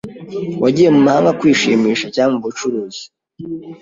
[0.63, 3.01] Wagiye mu mahanga kwishimisha cyangwa mu bucuruzi?